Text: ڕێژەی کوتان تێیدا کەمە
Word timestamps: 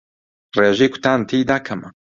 ڕێژەی 0.57 0.91
کوتان 0.93 1.19
تێیدا 1.29 1.57
کەمە 1.67 1.89